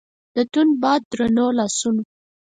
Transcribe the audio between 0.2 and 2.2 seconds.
د توند باد درنو لاسونو